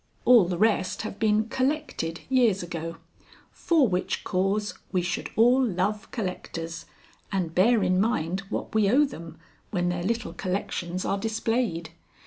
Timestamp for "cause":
4.23-4.73